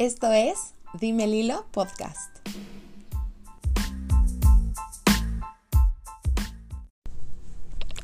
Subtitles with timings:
[0.00, 2.30] Esto es Dime Lilo Podcast.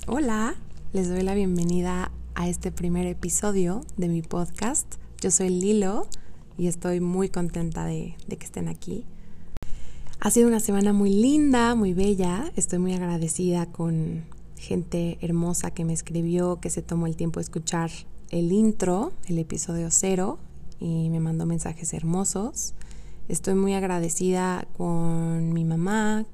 [0.07, 0.57] Hola,
[0.93, 4.97] les doy la bienvenida a este primer episodio de mi podcast.
[5.23, 6.07] Yo soy Lilo
[6.59, 9.07] y estoy muy contenta de, de que estén aquí.
[10.21, 12.53] Ha sido una semana muy linda, muy bella.
[12.57, 14.27] Estoy muy agradecida con
[14.59, 17.91] gente hermosa que me escribió, que se tomó el tiempo de escuchar
[18.29, 20.39] el intro, el episodio cero,
[20.79, 22.75] y me mandó mensajes hermosos.
[23.29, 26.27] Estoy muy agradecida con mi mamá,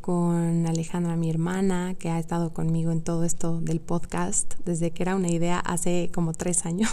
[0.00, 5.02] con Alejandra, mi hermana, que ha estado conmigo en todo esto del podcast desde que
[5.02, 6.90] era una idea hace como tres años,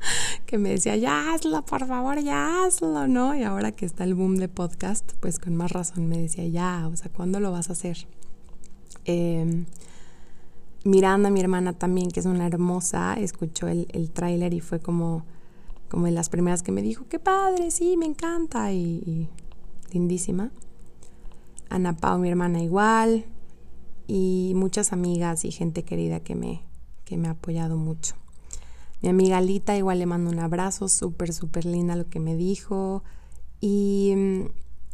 [0.46, 3.34] que me decía, ya hazlo, por favor, ya hazlo, ¿no?
[3.34, 6.86] Y ahora que está el boom de podcast, pues con más razón me decía, ya,
[6.92, 8.06] o sea, ¿cuándo lo vas a hacer?
[9.06, 9.64] Eh,
[10.84, 15.24] Miranda, mi hermana también, que es una hermosa, escuchó el, el tráiler y fue como,
[15.88, 19.28] como de las primeras que me dijo, qué padre, sí, me encanta, y,
[19.92, 20.50] lindísima.
[21.70, 23.26] Ana Pau, mi hermana, igual,
[24.06, 26.62] y muchas amigas y gente querida que me,
[27.04, 28.14] que me ha apoyado mucho.
[29.02, 33.04] Mi amiga Lita, igual le mando un abrazo, súper, súper linda lo que me dijo.
[33.60, 34.14] Y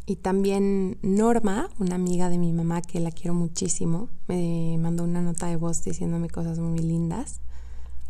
[0.07, 5.23] y también Norma, una amiga de mi mamá que la quiero muchísimo, me mandó una
[5.23, 7.41] nota de voz diciéndome cosas muy lindas.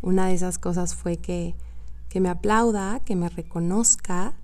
[0.01, 1.55] Una de esas cosas fue que,
[2.15, 4.37] que me aplauda, que me reconozca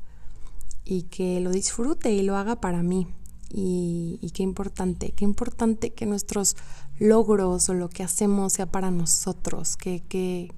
[0.83, 3.07] y que lo disfrute y lo haga para mí.
[3.49, 6.57] Y, qué importante, qué importante que nuestros
[6.99, 10.53] logros o lo que hacemos sea para nosotros, que, que,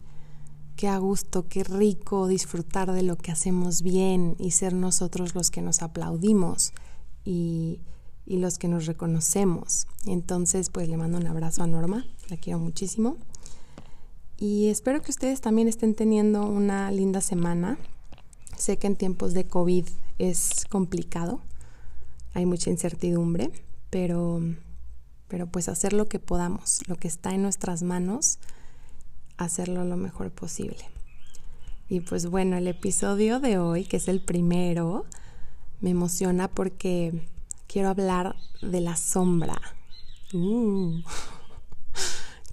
[0.76, 5.52] qué a gusto, qué rico disfrutar de lo que hacemos bien y ser nosotros los
[5.52, 6.74] que nos aplaudimos
[7.24, 7.80] y,
[8.26, 9.86] y los que nos reconocemos.
[10.08, 13.18] Entonces, pues le mando un abrazo a Norma, la quiero muchísimo.
[14.38, 17.78] Y espero que ustedes también estén teniendo una linda semana.
[18.58, 19.88] Sé que en tiempos de COVID
[20.20, 21.42] es complicado,
[22.34, 23.52] hay mucha incertidumbre,
[23.90, 24.42] pero,
[25.28, 28.40] pero pues hacer lo que podamos, lo que está en nuestras manos
[29.38, 30.90] hacerlo lo mejor posible.
[31.90, 35.06] Y pues bueno, el episodio de hoy, que es el primero,
[35.82, 37.28] me emociona porque
[37.68, 39.60] quiero hablar de la sombra.
[40.34, 41.02] Uh.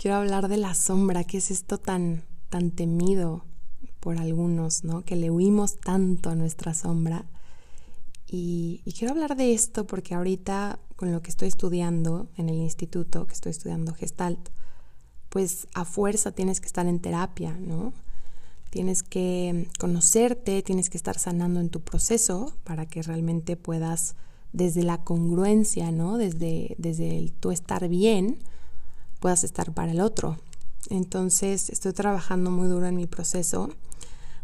[0.01, 3.45] Quiero hablar de la sombra, que es esto tan, tan temido
[4.01, 5.05] por algunos, ¿no?
[5.05, 7.27] Que le huimos tanto a nuestra sombra.
[8.27, 12.55] Y, y, quiero hablar de esto porque ahorita con lo que estoy estudiando en el
[12.55, 14.49] instituto, que estoy estudiando Gestalt,
[15.29, 17.93] pues a fuerza tienes que estar en terapia, ¿no?
[18.71, 24.17] Tienes que conocerte, tienes que estar sanando en tu proceso para que realmente puedas,
[24.55, 26.17] desde la congruencia, ¿no?
[26.17, 28.39] Desde, desde el tú estar bien,
[29.21, 30.39] puedas estar para el otro.
[30.89, 33.71] Entonces estoy trabajando muy duro en mi proceso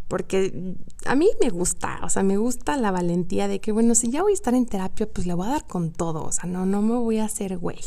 [0.07, 4.09] porque a mí me gusta, o sea, me gusta la valentía de que, bueno, si
[4.09, 6.49] ya voy a estar en terapia, pues le voy a dar con todo, o sea,
[6.49, 7.81] no, no me voy a hacer güey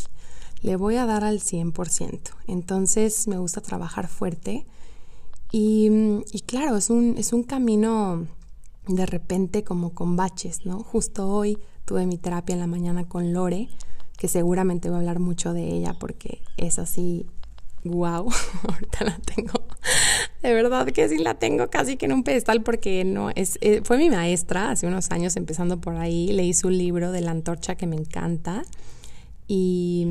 [0.61, 2.19] le voy a dar al 100%.
[2.47, 4.65] Entonces me gusta trabajar fuerte
[5.51, 5.89] y,
[6.31, 8.27] y, claro, es un, es un camino
[8.87, 10.83] de repente como con baches, ¿no?
[10.83, 13.69] Justo hoy tuve mi terapia en la mañana con Lore,
[14.19, 17.25] que seguramente voy a hablar mucho de ella porque es así,
[17.85, 18.29] wow,
[18.67, 19.53] ahorita la tengo.
[20.43, 23.79] De verdad que sí la tengo casi que en un pedestal porque no es eh,
[23.83, 27.75] fue mi maestra hace unos años empezando por ahí, leí su libro de la antorcha
[27.75, 28.63] que me encanta
[29.47, 30.05] y,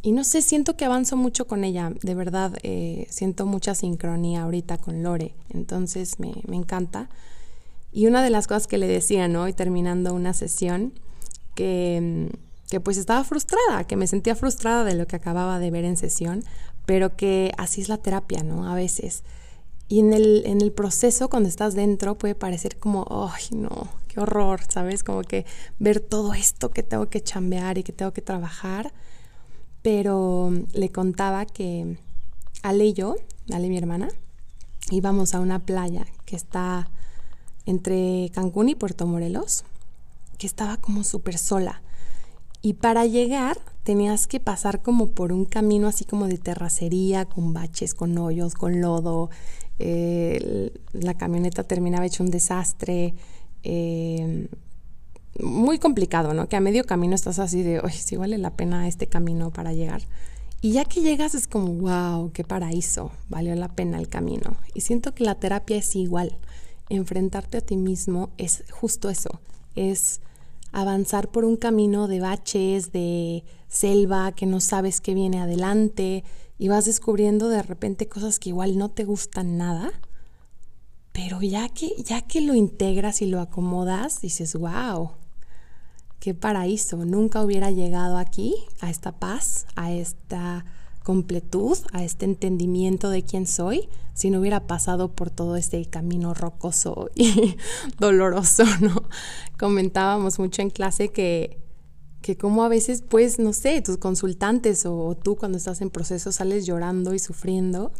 [0.00, 4.44] y no sé, siento que avanzo mucho con ella, de verdad, eh, siento mucha sincronía
[4.44, 7.10] ahorita con Lore, entonces me, me, encanta.
[7.92, 9.48] Y una de las cosas que le decía, ¿no?
[9.48, 10.94] Y terminando una sesión,
[11.54, 12.30] que,
[12.72, 15.98] que pues estaba frustrada, que me sentía frustrada de lo que acababa de ver en
[15.98, 16.42] sesión,
[16.86, 18.66] pero que así es la terapia, ¿no?
[18.66, 19.24] A veces.
[19.88, 24.20] Y en el, en el proceso, cuando estás dentro, puede parecer como, ay, no, qué
[24.20, 25.04] horror, ¿sabes?
[25.04, 25.44] Como que
[25.80, 28.94] ver todo esto que tengo que chambear y que tengo que trabajar.
[29.82, 31.98] Pero le contaba que
[32.62, 33.16] Ale y yo,
[33.52, 34.08] Ale mi hermana,
[34.90, 36.88] íbamos a una playa que está
[37.66, 39.64] entre Cancún y Puerto Morelos,
[40.38, 41.82] que estaba como súper sola.
[42.62, 47.52] Y para llegar tenías que pasar como por un camino así como de terracería, con
[47.52, 49.30] baches, con hoyos, con lodo,
[49.78, 53.14] eh, la camioneta terminaba hecho un desastre,
[53.64, 54.48] eh,
[55.40, 56.48] muy complicado, ¿no?
[56.48, 59.72] Que a medio camino estás así de, oye, si vale la pena este camino para
[59.72, 60.02] llegar.
[60.60, 64.56] Y ya que llegas es como, wow, qué paraíso, valió la pena el camino.
[64.74, 66.38] Y siento que la terapia es igual.
[66.88, 69.40] Enfrentarte a ti mismo es justo eso,
[69.74, 70.20] es
[70.72, 76.24] avanzar por un camino de baches, de selva, que no sabes qué viene adelante,
[76.58, 79.92] y vas descubriendo de repente cosas que igual no te gustan nada,
[81.12, 85.10] pero ya que, ya que lo integras y lo acomodas, dices, wow,
[86.20, 90.64] qué paraíso, nunca hubiera llegado aquí, a esta paz, a esta
[91.02, 96.34] completud, a este entendimiento de quién soy, si no hubiera pasado por todo este camino
[96.34, 97.56] rocoso y
[97.98, 99.04] doloroso, ¿no?
[99.58, 101.58] Comentábamos mucho en clase que,
[102.20, 106.32] que como a veces, pues, no sé, tus consultantes o tú cuando estás en proceso
[106.32, 107.92] sales llorando y sufriendo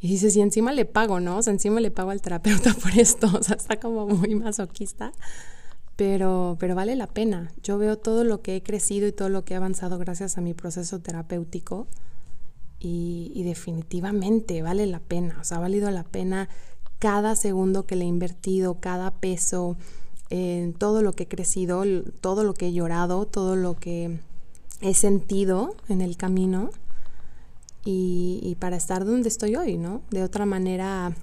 [0.00, 1.38] y dices, y encima le pago, ¿no?
[1.38, 5.12] O sea, encima le pago al terapeuta por esto, o sea, está como muy masoquista,
[5.96, 7.50] pero, pero vale la pena.
[7.62, 10.42] Yo veo todo lo que he crecido y todo lo que he avanzado gracias a
[10.42, 11.86] mi proceso terapéutico
[12.84, 16.48] y, definitivamente vale la pena, o sea, ha valido la pena
[16.98, 19.76] cada segundo que le he invertido, cada peso,
[20.30, 21.84] en todo lo que he crecido,
[22.20, 24.18] todo lo que he llorado, todo lo que
[24.80, 26.70] he sentido en el camino
[27.84, 30.02] y, y, para estar donde estoy hoy, ¿no?
[30.10, 31.14] De otra manera,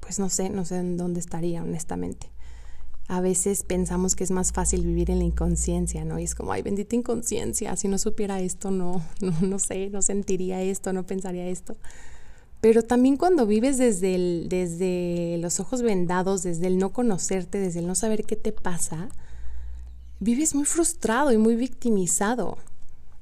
[0.00, 2.33] pues no sé, no sé en dónde estaría, honestamente
[3.06, 6.18] a veces pensamos que es más fácil vivir en la inconsciencia, ¿no?
[6.18, 10.00] Y es como, ay, bendita inconsciencia, si no supiera esto, no, no, no sé, no
[10.00, 11.76] sentiría esto, no pensaría esto.
[12.60, 17.86] Pero también cuando vives desde, desde los ojos vendados, desde el no conocerte, desde el
[17.86, 19.10] no saber qué te pasa,
[20.18, 22.56] vives muy frustrado y muy victimizado.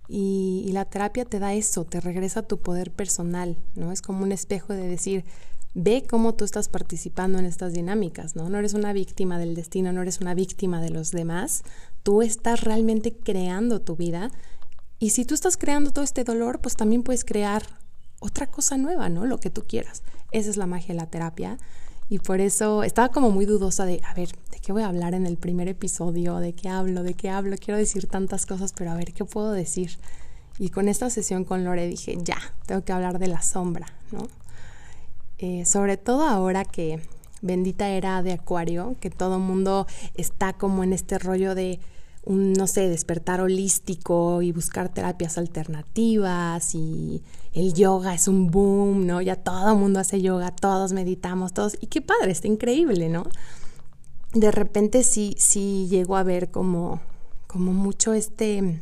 [0.08, 3.90] Y, y la terapia te da eso, te regresa tu poder personal, ¿no?
[3.90, 5.24] Es como un espejo de decir,
[5.74, 8.48] ve cómo tú estás participando en estas dinámicas, ¿no?
[8.48, 11.62] No eres una víctima del destino, no eres una víctima de los demás,
[12.02, 14.30] tú estás realmente creando tu vida
[14.98, 17.62] y si tú estás creando todo este dolor, pues también puedes crear
[18.20, 19.26] otra cosa nueva, ¿no?
[19.26, 20.02] Lo que tú quieras.
[20.30, 21.58] Esa es la magia de la terapia
[22.08, 25.14] y por eso estaba como muy dudosa de, a ver, ¿de qué voy a hablar
[25.14, 26.36] en el primer episodio?
[26.36, 27.02] ¿De qué hablo?
[27.02, 27.56] ¿De qué hablo?
[27.56, 29.98] Quiero decir tantas cosas, pero a ver, ¿qué puedo decir?
[30.58, 32.36] Y con esta sesión con Lore dije, ya,
[32.66, 34.28] tengo que hablar de la sombra, ¿no?
[35.42, 37.00] Eh, sobre todo ahora que
[37.40, 41.80] bendita era de Acuario, que todo mundo está como en este rollo de
[42.24, 47.24] un, no sé, despertar holístico y buscar terapias alternativas y
[47.54, 49.20] el yoga es un boom, ¿no?
[49.20, 53.24] Ya todo el mundo hace yoga, todos meditamos, todos, y qué padre, está increíble, ¿no?
[54.34, 57.00] De repente sí, sí llego a ver como,
[57.48, 58.80] como mucho este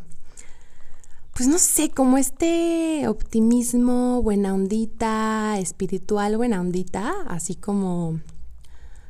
[1.41, 8.21] pues no sé, como este optimismo, buena ondita, espiritual, buena ondita, así como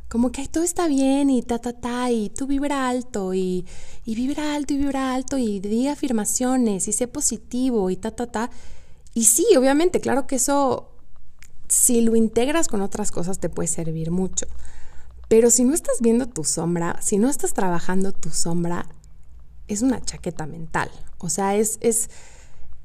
[0.08, 3.66] como que todo está bien y ta, ta, ta, y tú vibra alto y,
[4.04, 8.28] y vibra alto y vibra alto y diga afirmaciones y sé positivo y ta, ta,
[8.28, 8.50] ta.
[9.12, 10.92] Y sí, obviamente, claro que eso,
[11.66, 14.46] si lo integras con otras cosas, te puede servir mucho.
[15.26, 18.86] Pero si no estás viendo tu sombra, si no estás trabajando tu sombra,
[19.72, 20.90] es una chaqueta mental.
[21.18, 22.10] O sea, es, es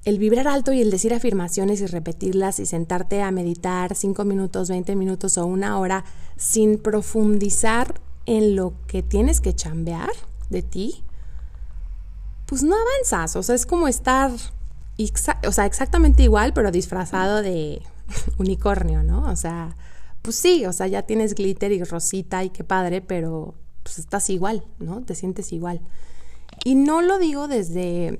[0.05, 4.69] el vibrar alto y el decir afirmaciones y repetirlas y sentarte a meditar cinco minutos,
[4.69, 6.05] 20 minutos o una hora
[6.37, 10.11] sin profundizar en lo que tienes que chambear
[10.49, 11.03] de ti,
[12.45, 13.35] pues no avanzas.
[13.35, 14.31] O sea, es como estar,
[15.47, 17.81] o sea, exactamente igual, pero disfrazado de
[18.37, 19.23] unicornio, ¿no?
[19.31, 19.75] O sea,
[20.21, 24.29] pues sí, o sea, ya tienes glitter y rosita y qué padre, pero pues estás
[24.29, 25.01] igual, ¿no?
[25.01, 25.81] Te sientes igual.
[26.67, 28.19] Y no lo digo desde,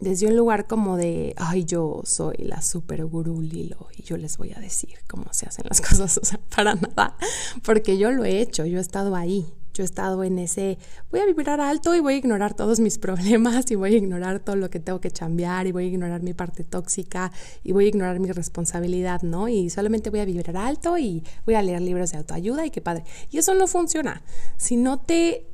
[0.00, 4.36] desde un lugar como de, ay, yo soy la super gurú Lilo y yo les
[4.36, 7.16] voy a decir cómo se hacen las cosas, o sea, para nada,
[7.64, 10.76] porque yo lo he hecho, yo he estado ahí, yo he estado en ese,
[11.10, 14.40] voy a vibrar alto y voy a ignorar todos mis problemas y voy a ignorar
[14.40, 17.32] todo lo que tengo que chambear y voy a ignorar mi parte tóxica
[17.64, 19.48] y voy a ignorar mi responsabilidad, ¿no?
[19.48, 22.82] Y solamente voy a vibrar alto y voy a leer libros de autoayuda y qué
[22.82, 23.04] padre.
[23.30, 24.22] Y eso no funciona.
[24.58, 25.49] Si no te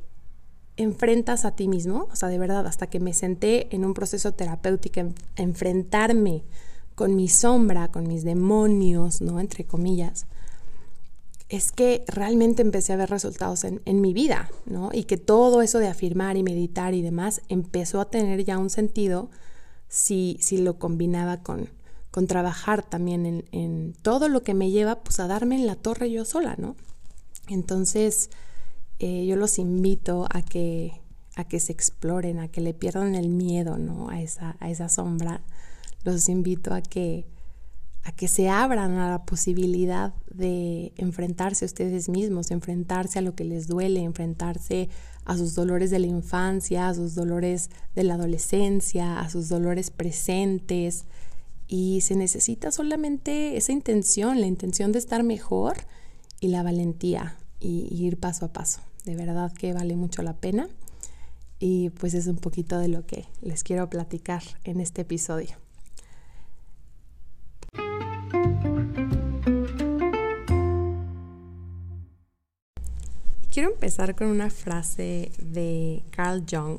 [0.77, 4.31] enfrentas a ti mismo, o sea, de verdad, hasta que me senté en un proceso
[4.33, 6.43] terapéutico, en, enfrentarme
[6.95, 9.39] con mi sombra, con mis demonios, ¿no?
[9.39, 10.25] Entre comillas,
[11.49, 14.89] es que realmente empecé a ver resultados en, en, mi vida, ¿no?
[14.93, 18.69] Y que todo eso de afirmar y meditar y demás empezó a tener ya un
[18.69, 19.29] sentido
[19.87, 21.69] si, si lo combinaba con,
[22.11, 25.75] con trabajar también en, en, todo lo que me lleva pues a darme en la
[25.75, 26.75] torre yo sola, ¿no?
[27.47, 28.29] Entonces,
[28.99, 31.01] eh, yo los invito a que,
[31.35, 34.09] a que se exploren, a que le pierdan el miedo ¿no?
[34.09, 35.41] a, esa, a esa sombra.
[36.03, 37.25] Los invito a que,
[38.03, 43.35] a que se abran a la posibilidad de enfrentarse a ustedes mismos, enfrentarse a lo
[43.35, 44.89] que les duele, enfrentarse
[45.25, 49.91] a sus dolores de la infancia, a sus dolores de la adolescencia, a sus dolores
[49.91, 51.05] presentes.
[51.67, 55.75] Y se necesita solamente esa intención, la intención de estar mejor
[56.39, 58.81] y la valentía y, ir paso a paso.
[59.05, 60.67] De verdad que vale mucho la pena.
[61.59, 65.57] Y pues es un poquito de lo que les quiero platicar en este episodio.
[73.57, 76.77] quiero empezar con una frase de Carl Jung.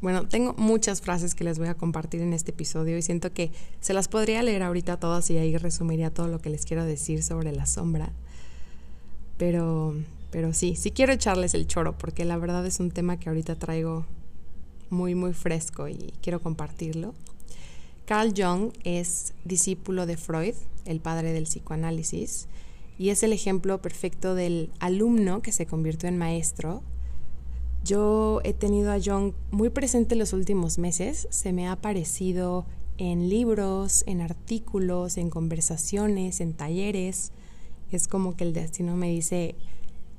[0.00, 3.50] Bueno, tengo muchas frases que les voy a compartir en este episodio y siento que
[3.82, 7.22] se las podría leer ahorita todas y ahí resumiría todo lo que les quiero decir
[7.22, 8.10] sobre la sombra.
[9.42, 9.96] Pero,
[10.30, 13.56] pero sí, sí quiero echarles el choro porque la verdad es un tema que ahorita
[13.56, 14.06] traigo
[14.88, 17.12] muy, muy fresco y quiero compartirlo.
[18.04, 22.46] Carl Jung es discípulo de Freud, el padre del psicoanálisis,
[23.00, 26.84] y es el ejemplo perfecto del alumno que se convirtió en maestro.
[27.82, 32.64] Yo he tenido a Jung muy presente los últimos meses, se me ha aparecido
[32.96, 37.32] en libros, en artículos, en conversaciones, en talleres.
[37.92, 39.54] Es como que el destino me dice,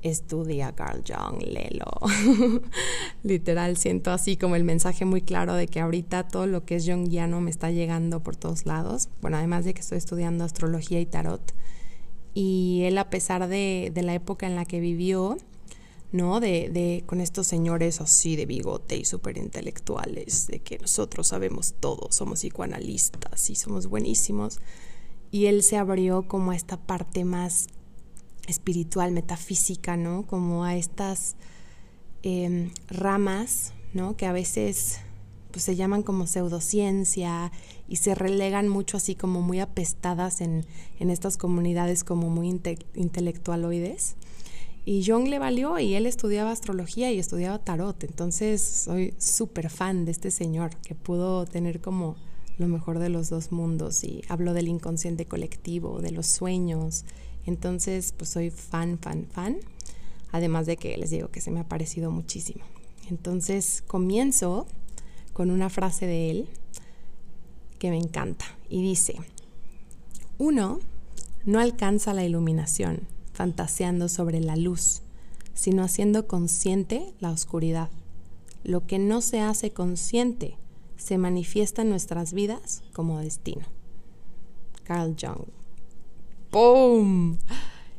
[0.04, 1.90] estudia Carl Jung, léelo.
[3.22, 6.86] Literal, siento así como el mensaje muy claro de que ahorita todo lo que es
[6.86, 9.08] Jungiano me está llegando por todos lados.
[9.22, 11.54] Bueno, además de que estoy estudiando astrología y tarot.
[12.34, 15.38] Y él, a pesar de, de la época en la que vivió,
[16.12, 16.38] ¿no?
[16.38, 21.74] De, de, con estos señores así de bigote y súper intelectuales, de que nosotros sabemos
[21.80, 24.60] todo, somos psicoanalistas y somos buenísimos.
[25.34, 27.66] Y él se abrió como a esta parte más
[28.46, 30.28] espiritual, metafísica, ¿no?
[30.28, 31.34] Como a estas
[32.22, 34.16] em, ramas, ¿no?
[34.16, 35.00] Que a veces
[35.50, 37.50] pues, se llaman como pseudociencia
[37.88, 40.66] y se relegan mucho así como muy apestadas en,
[41.00, 42.56] en estas comunidades como muy
[42.94, 44.14] intelectualoides.
[44.84, 48.04] Y Jung le valió y él estudiaba astrología y estudiaba tarot.
[48.04, 52.14] Entonces soy súper fan de este señor que pudo tener como
[52.58, 57.04] lo mejor de los dos mundos y hablo del inconsciente colectivo, de los sueños
[57.46, 59.58] entonces, pues soy fan, fan, fan.
[60.32, 62.64] Además de que les digo que se me ha parecido muchísimo.
[63.08, 64.66] Entonces, comienzo
[65.32, 66.48] con una frase de él
[67.78, 69.16] que me encanta y dice,
[70.38, 70.80] uno
[71.44, 73.00] no alcanza la iluminación
[73.32, 75.02] fantaseando sobre la luz,
[75.54, 77.90] sino haciendo consciente la oscuridad.
[78.62, 80.56] Lo que no se hace consciente
[80.96, 83.64] se manifiesta en nuestras vidas como destino.
[84.84, 85.48] Carl Jung.
[86.50, 87.38] ¡Pum!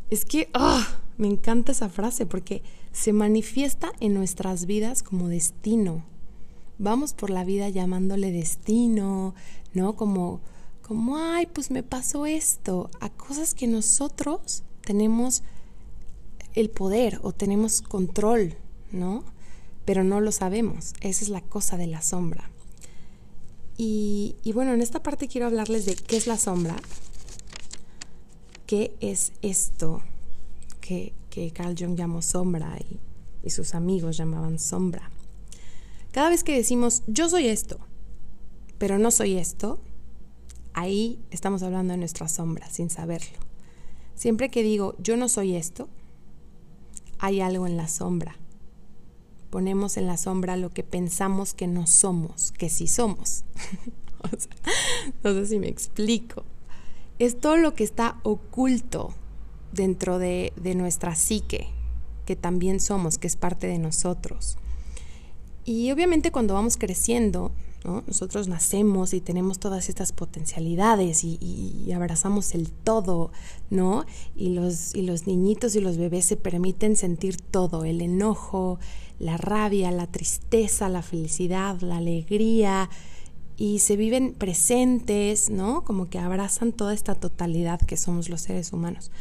[0.09, 0.87] Es que ah,
[1.17, 2.61] me encanta esa frase porque
[2.91, 6.05] se manifiesta en nuestras vidas como destino.
[6.77, 9.33] Vamos por la vida llamándole destino,
[9.73, 9.95] ¿no?
[9.95, 10.41] Como,
[10.81, 15.43] como, ay, pues me pasó esto, a cosas que nosotros tenemos
[16.53, 18.55] el poder o tenemos control,
[18.91, 19.23] ¿no?
[19.85, 20.93] Pero no lo sabemos.
[21.01, 22.49] Esa es la cosa de la sombra.
[23.77, 26.77] Y, bueno, en esta parte quiero hablarles de qué es la sombra,
[28.65, 30.01] ¿qué es esto
[30.79, 32.99] que, que Carl Jung llamó sombra y,
[33.45, 35.11] y sus amigos llamaban sombra?
[36.11, 37.77] Cada vez que decimos yo soy esto,
[38.77, 39.79] pero no soy esto,
[40.73, 43.37] ahí estamos hablando de nuestra sombra sin saberlo.
[44.15, 45.89] Siempre que digo yo no soy esto,
[47.19, 48.37] hay algo en la sombra.
[49.55, 53.45] Ponemos en la sombra lo que pensamos que no somos, que sí somos.
[55.23, 56.43] no sé si me explico
[57.19, 59.13] es todo lo que está oculto
[59.71, 61.67] dentro de, nuestra psique,
[62.25, 64.57] que también somos, que es parte de nosotros.
[65.63, 67.51] Y obviamente cuando vamos creciendo,
[68.07, 73.31] nosotros nacemos y tenemos todas estas potencialidades y, abrazamos el todo,
[73.69, 74.05] ¿no?
[74.35, 78.79] Y los, y los niñitos y los bebés se permiten sentir todo, el enojo,
[79.19, 82.89] la rabia, la tristeza, la felicidad, la alegría,
[83.57, 85.83] y se viven presentes, ¿no?
[85.83, 89.11] Como que abrazan toda esta totalidad que somos los seres humanos.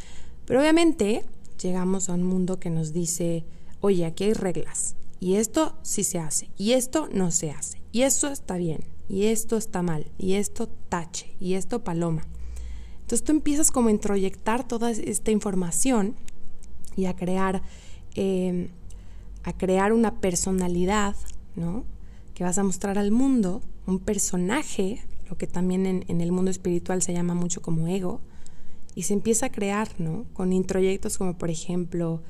[0.45, 1.23] Pero obviamente
[1.61, 3.45] llegamos a un mundo que nos dice,
[3.79, 8.01] oye, aquí hay reglas, y esto sí se hace, y esto no se hace, y
[8.01, 12.27] esto está bien, y esto está mal, y esto tache, y esto paloma.
[13.01, 16.15] Entonces tú empiezas como a introyectar toda esta información
[16.95, 17.61] y a crear,
[18.15, 18.69] eh,
[19.45, 21.15] a crear una personalidad,
[21.55, 21.85] ¿no?
[22.33, 27.03] Que vas a mostrar al mundo un personaje, lo que también en, el mundo espiritual
[27.03, 28.21] se llama mucho como ego,
[28.95, 30.25] y se empieza a crear, ¿no?
[30.33, 32.23] Con introyectos como por ejemplo,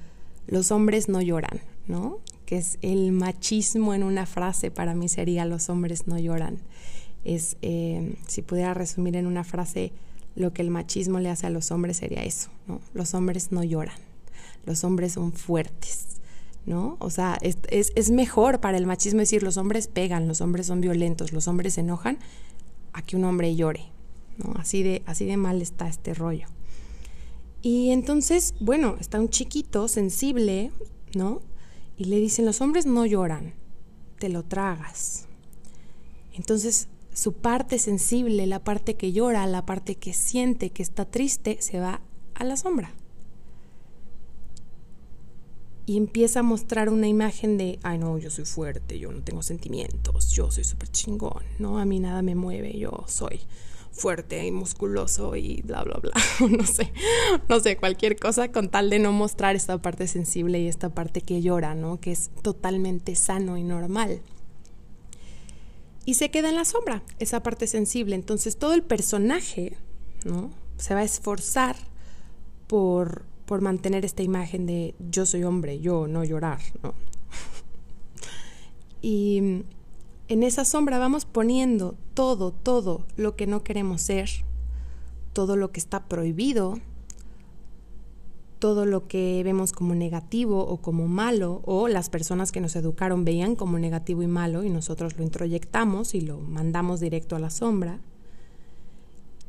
[0.45, 2.19] los hombres no lloran, ¿no?
[2.45, 6.59] Que es el machismo en una frase para mí sería los hombres no lloran.
[7.23, 9.93] Es, eh, si pudiera resumir en una frase,
[10.35, 12.81] lo que el machismo le hace a los hombres sería eso, ¿no?
[12.93, 13.97] Los hombres no lloran,
[14.65, 16.15] los hombres son fuertes,
[16.65, 16.97] ¿no?
[16.99, 20.81] O sea, es, es, mejor para el machismo decir los hombres pegan, los hombres son
[20.81, 22.17] violentos, los hombres se enojan,
[22.93, 23.85] a que un hombre llore,
[24.37, 24.53] ¿no?
[24.57, 26.47] Así de, así de mal está este rollo.
[27.61, 30.71] Y entonces, bueno, está un chiquito sensible,
[31.15, 31.41] ¿no?
[31.97, 33.53] Y le dicen, los hombres no lloran,
[34.19, 35.25] te lo tragas.
[36.33, 41.57] Entonces, su parte sensible, la parte que llora, la parte que siente, que está triste,
[41.61, 42.01] se va
[42.33, 42.93] a la sombra.
[45.85, 49.43] Y empieza a mostrar una imagen de, ay no, yo soy fuerte, yo no tengo
[49.43, 51.77] sentimientos, yo soy súper chingón, ¿no?
[51.77, 53.41] A mí nada me mueve, yo soy
[53.91, 56.11] fuerte y musculoso y bla, bla, bla,
[56.49, 56.91] no sé,
[57.47, 61.21] no sé, cualquier cosa con tal de no mostrar esta parte sensible y esta parte
[61.21, 61.99] que llora, ¿no?
[61.99, 64.21] Que es totalmente sano y normal.
[66.05, 68.15] Y se queda en la sombra, esa parte sensible.
[68.15, 69.77] Entonces todo el personaje,
[70.23, 70.51] ¿no?
[70.77, 71.75] Se va a esforzar
[72.67, 76.93] por por mantener esta imagen de yo soy hombre, yo no llorar, ¿no?
[79.01, 79.63] y
[80.27, 84.29] en esa sombra vamos poniendo todo, todo lo que no queremos ser,
[85.33, 86.79] todo lo que está prohibido,
[88.57, 93.25] todo lo que vemos como negativo o como malo, o las personas que nos educaron
[93.25, 97.51] veían como negativo y malo y nosotros lo introyectamos y lo mandamos directo a la
[97.51, 97.99] sombra.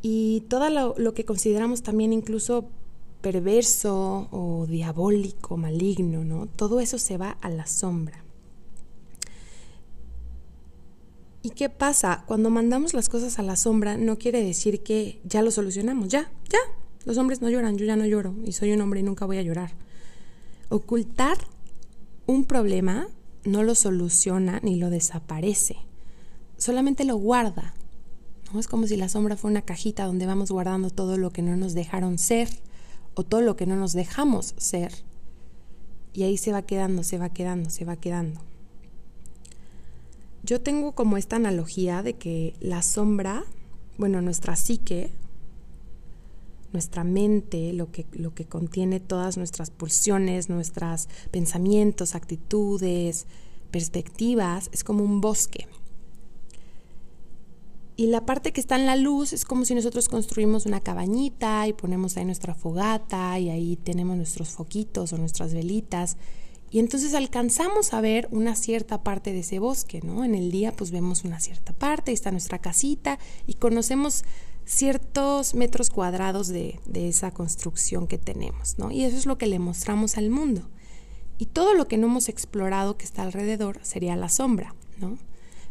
[0.03, 2.69] Y todo lo, lo que consideramos también incluso
[3.27, 6.47] perverso o diabólico, maligno, ¿no?
[6.47, 8.23] Todo eso se va a la sombra.
[11.43, 12.23] ¿Y qué pasa?
[12.29, 16.31] Cuando mandamos las cosas a la sombra no quiere decir que ya lo solucionamos, ya,
[16.49, 16.61] ya.
[17.05, 19.39] Los hombres no lloran, yo ya no lloro y soy un hombre y nunca voy
[19.39, 19.73] a llorar.
[20.69, 21.37] Ocultar
[22.27, 23.09] un problema
[23.45, 25.79] no lo soluciona ni lo desaparece,
[26.59, 27.75] solamente lo guarda.
[28.53, 28.61] ¿no?
[28.61, 31.57] Es como si la sombra fuera una cajita donde vamos guardando todo lo que no
[31.57, 32.49] nos dejaron ser
[33.17, 34.93] o todo lo que no nos dejamos ser.
[36.13, 38.41] Y ahí se va quedando, se va quedando, se va quedando.
[40.45, 43.45] Yo tengo como esta analogía de que la sombra,
[43.99, 45.11] bueno, nuestra psique,
[46.73, 53.27] nuestra mente, lo que, lo que contiene todas nuestras pulsiones, nuestros pensamientos, actitudes,
[53.71, 55.67] perspectivas, es como un bosque.
[57.99, 61.67] Y la parte que está en la luz es como si nosotros construimos una cabañita
[61.67, 66.19] y ponemos ahí nuestra fogata y ahí tenemos nuestros foquitos o nuestras velitas.
[66.71, 70.25] Y entonces alcanzamos a ver una cierta parte de ese bosque, ¿no?
[70.25, 74.25] En el día pues vemos una cierta parte, ahí está nuestra casita y conocemos
[74.67, 78.91] ciertos metros cuadrados de, de esa construcción que tenemos, ¿no?
[78.91, 80.69] Y eso es lo que le mostramos al mundo.
[81.39, 85.17] Y todo lo que no hemos explorado que está alrededor sería la sombra, ¿no?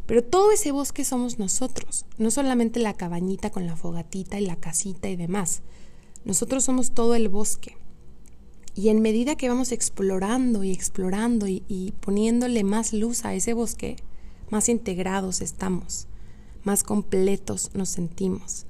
[0.06, 4.56] Pero todo ese bosque somos nosotros, no solamente la cabañita con la fogatita y la
[4.56, 5.62] casita y demás.
[6.24, 7.76] Nosotros somos todo el bosque.
[8.74, 13.96] Y en medida que vamos explorando y explorando y, poniéndole más luz a ese bosque,
[14.50, 16.06] más integrados estamos,
[16.62, 18.66] más completos nos sentimos.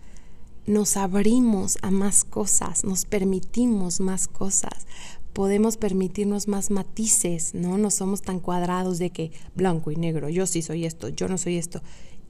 [0.64, 4.86] Nos abrimos a más cosas, nos permitimos más cosas,
[5.36, 7.76] podemos permitirnos más matices, ¿no?
[7.76, 11.36] No somos tan cuadrados de que blanco y negro, yo sí soy esto, yo no
[11.36, 11.82] soy esto.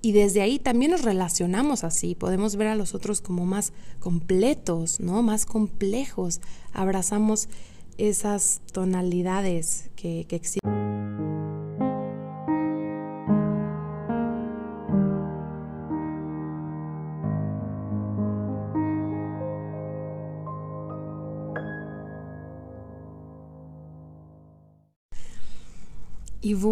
[0.02, 4.98] Y desde ahí también nos relacionamos así, podemos ver a los otros como más completos,
[4.98, 5.22] ¿no?
[5.22, 6.40] Más complejos.
[6.72, 7.48] Abrazamos
[7.96, 10.85] esas tonalidades que, que existen.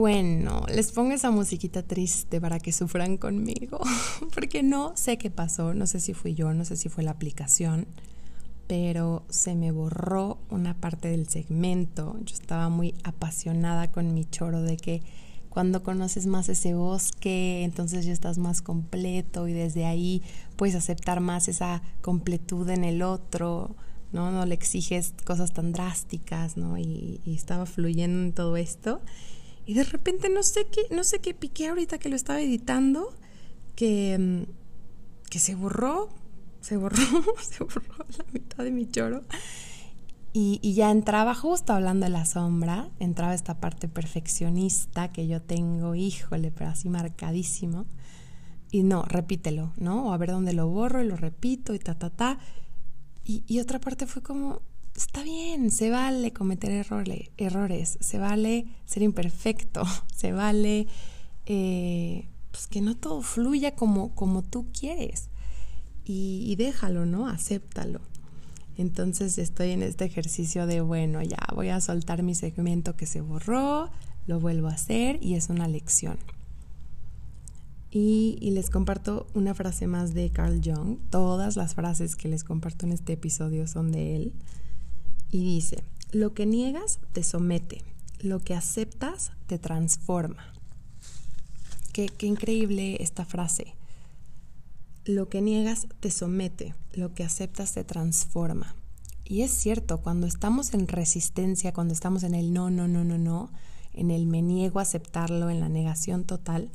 [0.04, 3.80] Bueno, les pongo esa musiquita triste para que sufran conmigo,
[4.34, 7.12] porque no sé qué pasó, no sé si fui yo, no sé si fue la
[7.12, 7.86] aplicación,
[8.66, 12.18] pero se me borró una parte del segmento.
[12.22, 15.00] Yo estaba muy apasionada con mi choro de que
[15.48, 20.20] cuando conoces más ese bosque, entonces ya estás más completo y desde ahí
[20.56, 23.74] puedes aceptar más esa completud en el otro,
[24.12, 24.30] ¿no?
[24.30, 26.76] No le exiges cosas tan drásticas, ¿no?
[26.76, 29.00] Y, y estaba fluyendo en todo esto.
[29.66, 33.14] Y de repente no sé qué, no sé qué piqué ahorita que lo estaba editando,
[33.77, 36.11] que, mm, que se borró,
[36.61, 36.96] se borró,
[37.42, 39.22] se borró la mitad de mi choro.
[40.33, 45.40] Y, y, ya entraba justo hablando de la sombra, entraba esta parte perfeccionista que yo
[45.40, 47.87] tengo, híjole, pero así marcadísimo.
[48.72, 50.09] Y no, repítelo, ¿no?
[50.09, 52.40] O a ver dónde lo borro y lo repito y ta, ta, ta.
[53.24, 54.62] Y, y otra parte fue como,
[54.96, 56.70] está bien, se vale cometer
[57.37, 59.83] errores, se vale ser imperfecto,
[60.14, 60.87] se vale
[61.46, 65.28] eh, pues que no todo fluya como, como tú quieres.
[66.07, 67.28] Y, déjalo, ¿no?
[67.28, 68.00] Acéptalo.
[68.76, 73.22] Entonces estoy en este ejercicio de, bueno, ya voy a soltar mi segmento que se
[73.22, 73.88] borró,
[74.26, 76.18] lo vuelvo a hacer y es una lección.
[77.90, 80.98] Y, y, les comparto una frase más de Carl Jung.
[81.09, 84.33] Todas las frases que les comparto en este episodio son de él
[85.35, 87.83] y dice, lo que niegas te somete,
[88.20, 90.53] lo que aceptas te transforma.
[91.92, 93.75] Qué, increíble esta frase.
[95.05, 98.77] Lo que niegas te somete, lo que aceptas te transforma.
[99.25, 103.18] Y es cierto, cuando estamos en resistencia, cuando estamos en el no, no, no, no,
[103.18, 103.51] no,
[103.92, 106.70] en el me niego a aceptarlo, en la negación total,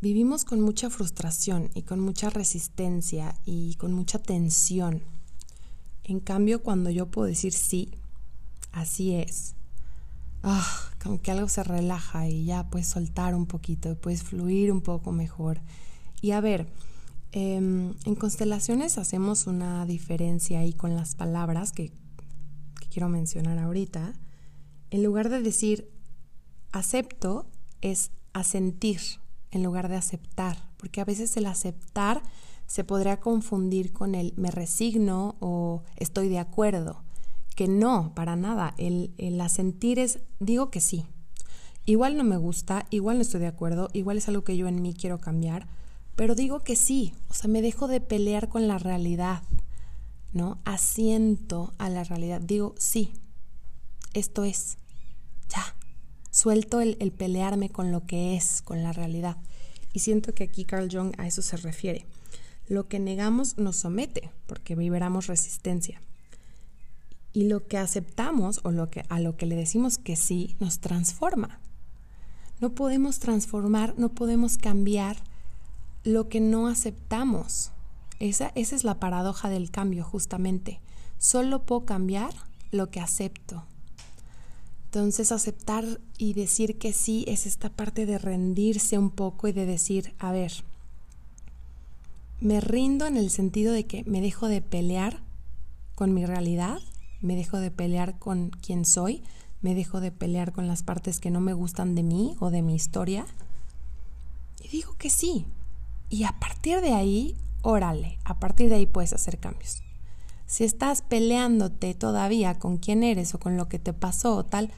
[0.00, 5.02] vivimos con mucha frustración y con mucha resistencia y con mucha tensión.
[6.08, 7.90] En cambio, cuando yo puedo decir sí,
[8.70, 9.56] así es,
[10.44, 10.64] ah,
[11.02, 15.10] como que algo se relaja y ya puedes soltar un poquito, puedes fluir un poco
[15.10, 15.60] mejor.
[16.22, 16.68] Y a ver,
[17.32, 24.12] em, en constelaciones hacemos una diferencia ahí con las palabras que, que quiero mencionar ahorita.
[24.90, 25.90] En lugar de decir
[26.70, 29.00] acepto, es asentir
[29.50, 32.22] en lugar de aceptar, porque a veces el aceptar
[32.66, 37.02] se podría confundir con el me resigno o estoy de acuerdo,
[37.54, 41.06] que no, para nada, el, el asentir es digo que sí.
[41.84, 44.82] Igual no me gusta, igual no estoy de acuerdo, igual es algo que yo en
[44.82, 45.68] mí quiero cambiar,
[46.16, 49.42] pero digo que sí, o sea, me dejo de pelear con la realidad,
[50.32, 50.58] ¿no?
[50.64, 53.12] Asiento a la realidad, digo sí,
[54.14, 54.78] esto es,
[55.48, 55.76] ya,
[56.36, 59.38] Suelto el, pelearme con lo que es, con la realidad.
[59.94, 62.04] Y siento que aquí Carl Jung a eso se refiere.
[62.68, 66.02] Lo que negamos nos somete, porque vibramos resistencia.
[67.32, 70.80] Y lo que aceptamos o lo que, a lo que le decimos que sí nos
[70.80, 71.60] transforma.
[72.60, 75.16] No podemos transformar, no podemos cambiar
[76.02, 77.72] lo que no aceptamos.
[78.18, 80.80] Esa, esa es la paradoja del cambio, justamente.
[81.18, 82.32] Solo puedo cambiar
[82.70, 83.64] lo que acepto.
[84.86, 89.66] Entonces aceptar y decir que sí es esta parte de rendirse un poco y de
[89.66, 90.52] decir, a ver,
[92.40, 95.22] me rindo en el sentido de que me dejo de pelear
[95.94, 96.78] con mi realidad,
[97.20, 99.22] me dejo de pelear con quién soy,
[99.62, 102.62] me dejo de pelear con las partes que no me gustan de mí o de
[102.62, 103.26] mi historia.
[104.62, 105.46] Y digo que sí.
[106.10, 109.82] Y a partir de ahí, órale, a partir de ahí puedes hacer cambios.
[110.46, 114.70] Si estás peleándote todavía con quién eres o con lo que te pasó o tal,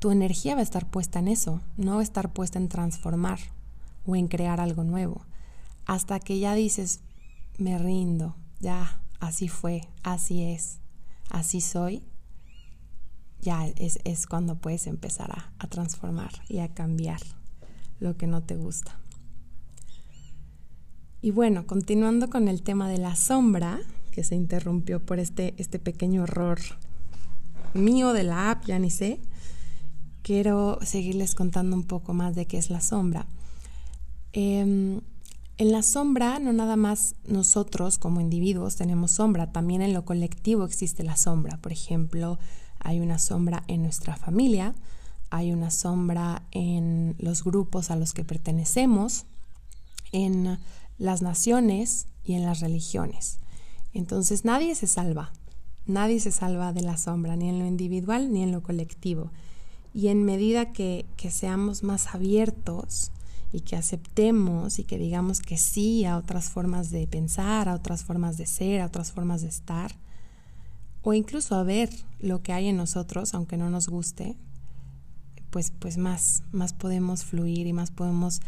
[0.00, 3.38] tu energía va a estar puesta en eso, no va a estar puesta en transformar
[4.04, 5.22] o en crear algo nuevo.
[5.86, 7.00] Hasta que ya dices,
[7.58, 10.78] me rindo, ya, así fue, así es,
[11.30, 12.02] así soy,
[13.40, 17.20] ya es, cuando puedes empezar a, a transformar y a cambiar
[18.00, 18.98] lo que no te gusta.
[21.22, 23.78] Y bueno, continuando con el tema de la sombra,
[24.10, 26.58] que se interrumpió por este, este pequeño error
[27.74, 29.20] mío de la app, ya ni sé
[30.26, 33.26] quiero seguirles contando un poco más de qué es la sombra.
[34.32, 35.00] Em,
[35.58, 40.64] en la sombra, no nada más nosotros como individuos tenemos sombra, también en lo colectivo
[40.64, 41.56] existe la sombra.
[41.58, 42.38] Por ejemplo,
[42.78, 44.74] hay una sombra en nuestra familia,
[45.30, 49.24] hay una sombra en los grupos a los que pertenecemos,
[50.12, 50.58] en
[50.98, 53.38] las naciones y en las religiones.
[53.94, 55.32] Entonces nadie se salva,
[55.86, 59.30] nadie se salva de la sombra, ni en lo individual ni en lo colectivo.
[59.94, 63.10] Y en medida que, seamos más abiertos
[63.52, 68.04] y que aceptemos y que digamos que sí a otras formas de pensar, a otras
[68.04, 69.92] formas de ser, a otras formas de estar,
[71.02, 74.36] o incluso a ver lo que hay en nosotros, aunque no nos guste,
[75.50, 78.40] pues, pues más, más podemos fluir y más podemos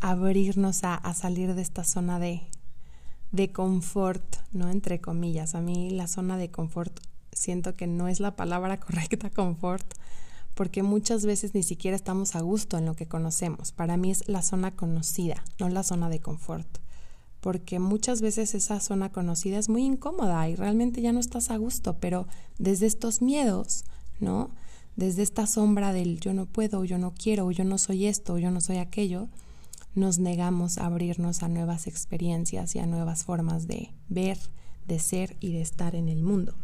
[0.00, 2.42] abrirnos a, a salir de esta zona de,
[3.32, 4.70] de confort, ¿no?
[4.70, 5.54] Entre comillas.
[5.54, 7.00] A mí la zona de confort
[7.32, 9.94] siento que no es la palabra correcta, confort,
[10.58, 13.70] porque muchas veces ni siquiera estamos a gusto en lo que conocemos.
[13.70, 16.66] Para mí es la zona conocida, no la zona de confort,
[17.40, 21.58] porque muchas veces esa zona conocida es muy incómoda y realmente ya no estás a
[21.58, 22.26] gusto, pero
[22.58, 23.84] desde estos miedos,
[24.18, 24.50] ¿no?
[24.96, 28.50] Desde esta sombra del yo no puedo, yo no quiero, yo no soy esto, yo
[28.50, 29.28] no soy aquello,
[29.94, 34.38] nos negamos a abrirnos a nuevas experiencias y a nuevas formas de ver,
[34.88, 36.56] de ser y de estar en el mundo.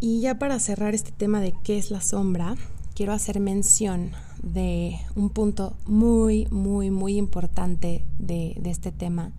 [0.00, 2.56] Y ya para cerrar este tema de qué es la sombra,
[2.94, 9.32] quiero hacer mención de un punto muy, muy, muy importante de, este tema,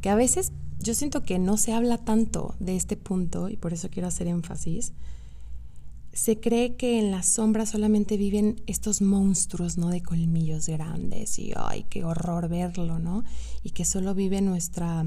[0.00, 3.74] que a veces yo siento que no se habla tanto de este punto y por
[3.74, 4.92] eso quiero hacer énfasis.
[6.14, 9.90] Se cree que en la sombra solamente viven estos monstruos, ¿no?
[9.90, 13.24] De colmillos grandes y, ay, qué horror verlo, ¿no?
[13.62, 15.04] Y que solo vive nuestra,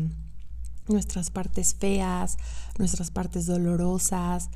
[0.87, 2.37] nuestras partes feas,
[2.77, 4.49] nuestras partes dolorosas,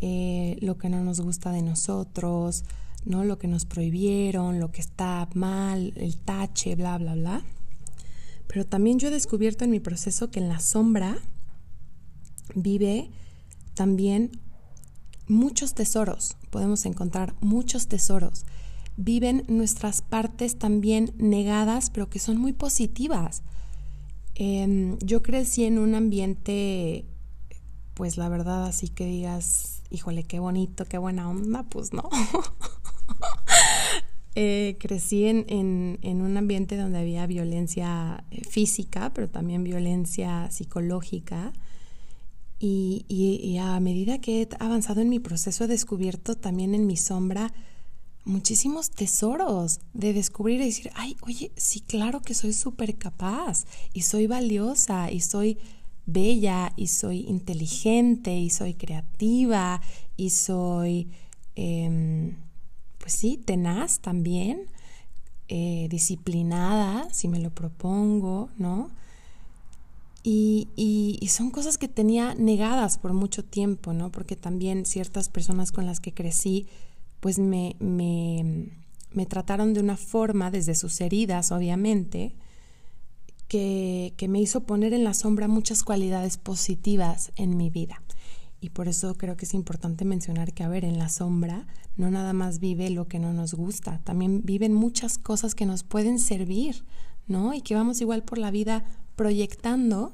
[0.00, 2.64] eh, lo que no nos gusta de nosotros,
[3.04, 3.24] ¿no?
[3.24, 7.42] Lo que nos prohibieron, lo que está mal, el tache, bla, bla, bla.
[8.46, 11.18] Pero también yo he descubierto en mi proceso que en la sombra
[12.54, 13.10] vive
[13.74, 14.30] también
[15.28, 16.36] muchos tesoros.
[16.50, 18.44] Podemos encontrar muchos tesoros.
[18.96, 23.42] Viven nuestras partes también negadas, pero que son muy positivas.
[24.34, 27.06] Em, yo crecí en un ambiente
[27.94, 32.08] pues la verdad así que digas, híjole, qué bonito, qué buena onda, pues no.
[34.36, 41.52] Eh, crecí en, en, un ambiente donde había violencia eh, física, pero también violencia psicológica.
[42.60, 46.96] Y, y, a medida que he avanzado en mi proceso he descubierto también en mi
[46.96, 47.52] sombra
[48.24, 54.02] muchísimos tesoros de descubrir y decir, ay, oye, sí, claro que soy súper capaz y
[54.02, 55.58] soy valiosa y soy
[56.06, 59.80] bella y soy inteligente y soy creativa
[60.16, 61.10] y soy,
[61.56, 62.36] em,
[62.98, 64.66] pues sí, tenaz también,
[65.48, 68.90] eh, disciplinada, si me lo propongo, ¿no?
[70.22, 74.12] Y, y, son cosas que tenía negadas por mucho tiempo, ¿no?
[74.12, 76.66] Porque también ciertas personas con las que crecí,
[77.20, 78.68] pues me, me,
[79.12, 82.34] me trataron de una forma, desde sus heridas, obviamente,
[83.50, 88.00] que, me hizo poner en la sombra muchas cualidades positivas en mi vida.
[88.60, 92.12] Y por eso creo que es importante mencionar que, a ver, en la sombra no
[92.12, 96.20] nada más vive lo que no nos gusta, también viven muchas cosas que nos pueden
[96.20, 96.84] servir,
[97.26, 97.52] ¿no?
[97.52, 98.84] Y que vamos igual por la vida
[99.16, 100.12] proyectando,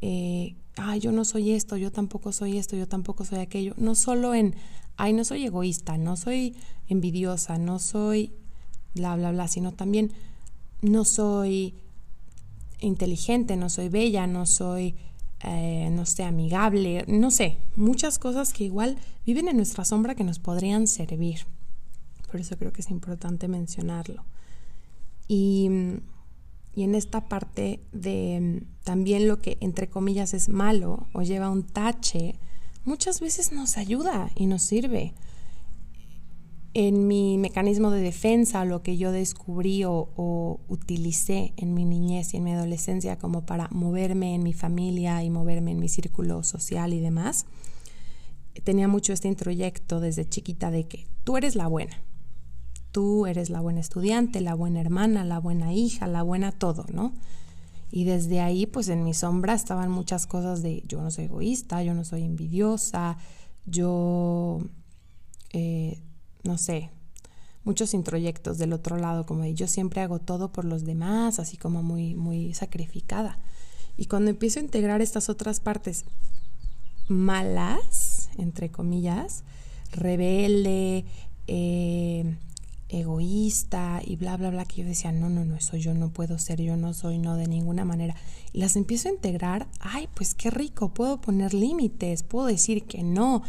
[0.00, 3.96] eh, ay, yo no soy esto, yo tampoco soy esto, yo tampoco soy aquello, no
[3.96, 4.54] solo en,
[4.96, 6.54] ay, no soy egoísta, no soy
[6.86, 8.32] envidiosa, no soy
[8.94, 10.12] bla, bla, bla, sino también
[10.80, 11.74] no soy
[12.80, 14.96] inteligente, no soy bella, no soy,
[15.44, 20.24] eh, no sé, amigable, no sé, muchas cosas que igual viven en nuestra sombra que
[20.24, 21.40] nos podrían servir.
[22.30, 24.24] Por eso creo que es importante mencionarlo.
[25.26, 25.70] Y
[26.78, 31.64] y en esta parte de también lo que entre comillas es malo o lleva un
[31.64, 32.36] tache,
[32.84, 35.12] muchas veces nos ayuda y nos sirve.
[36.80, 42.32] En mi mecanismo de defensa, lo que yo descubrí o, o, utilicé en mi niñez
[42.32, 46.44] y en mi adolescencia como para moverme en mi familia y moverme en mi círculo
[46.44, 47.46] social y demás,
[48.62, 52.00] tenía mucho este introyecto desde chiquita de que tú eres la buena,
[52.92, 57.12] tú eres la buena estudiante, la buena hermana, la buena hija, la buena todo, ¿no?
[57.90, 61.82] Y desde ahí, pues en mi sombra estaban muchas cosas de yo no soy egoísta,
[61.82, 63.18] yo no soy envidiosa,
[63.66, 64.60] yo,
[65.52, 65.98] eh,
[66.48, 66.90] no sé,
[67.62, 71.58] muchos introyectos del otro lado, como de yo siempre hago todo por los demás, así
[71.58, 73.38] como muy, muy sacrificada.
[73.98, 76.06] Y cuando empiezo a integrar estas otras partes
[77.06, 79.44] malas, entre comillas,
[79.92, 81.04] rebelde,
[81.46, 82.38] eh,
[82.88, 86.38] egoísta y bla, bla, bla, que yo decía, no, no, no, eso yo no puedo
[86.38, 88.14] ser, yo no soy, no, de ninguna manera.
[88.54, 93.42] Las empiezo a integrar, ay, pues qué rico, puedo poner límites, puedo decir que no,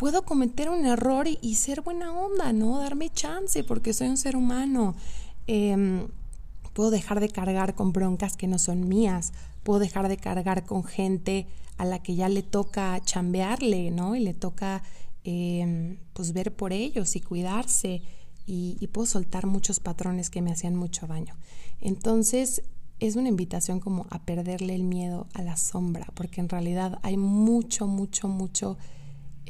[0.00, 2.78] puedo cometer un error y, ser buena onda, ¿no?
[2.78, 4.94] Darme chance porque soy un ser humano.
[5.46, 6.08] Em,
[6.72, 10.84] puedo dejar de cargar con broncas que no son mías, puedo dejar de cargar con
[10.84, 14.16] gente a la que ya le toca chambearle, ¿no?
[14.16, 14.82] Y le toca,
[15.24, 18.00] em, pues, ver por ellos y cuidarse
[18.46, 21.36] y, puedo soltar muchos patrones que me hacían mucho daño.
[21.82, 22.62] Entonces,
[23.00, 27.18] es una invitación como a perderle el miedo a la sombra, porque en realidad hay
[27.18, 28.78] mucho, mucho, mucho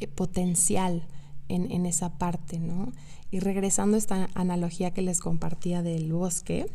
[0.01, 1.07] eh, potencial
[1.47, 2.91] en, en, esa parte, ¿no?
[3.31, 6.65] Y regresando a esta analogía que les compartía del bosque,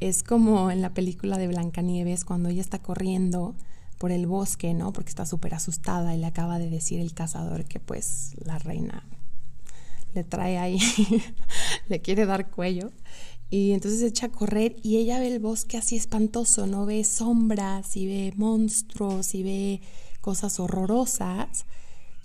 [0.00, 3.54] es como en la película de Blancanieves, cuando ella está corriendo
[3.98, 4.94] por el bosque, ¿no?
[4.94, 9.04] Porque está súper asustada y le acaba de decir el cazador que pues la reina
[10.14, 10.78] le trae ahí,
[11.88, 12.90] le quiere dar cuello.
[13.50, 16.86] Y entonces echa a correr y ella ve el bosque así espantoso, ¿no?
[16.86, 19.80] Ve sombras y ve monstruos y ve
[20.20, 21.66] cosas horrorosas.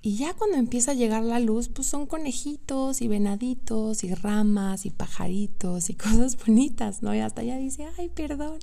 [0.06, 4.86] Y ya cuando empieza a llegar la luz, pues son conejitos y venaditos y ramas
[4.86, 7.15] y pajaritos y cosas bonitas, ¿no?
[7.15, 8.60] Y hasta ella dice, ay, perdón.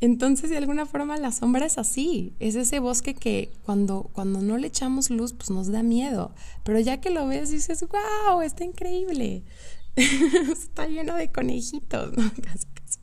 [0.00, 4.56] Entonces, de alguna forma, la sombra es así, es ese bosque que cuando, cuando no
[4.56, 8.64] le echamos luz, pues nos da miedo, pero ya que lo ves dices, wow, está
[8.64, 9.42] increíble,
[9.94, 12.98] está lleno de conejitos, casi, casi,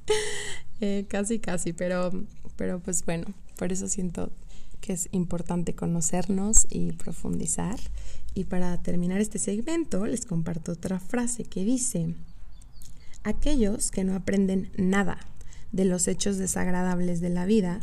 [0.81, 2.11] eh, casi, casi, pero,
[2.55, 4.31] pero pues bueno, por eso siento
[4.81, 7.79] que es importante conocernos y profundizar.
[8.33, 12.15] Y para terminar este segmento, les comparto otra frase que dice,
[13.23, 15.17] aquellos que no aprenden nada
[15.71, 17.81] de los hechos desagradables de la vida,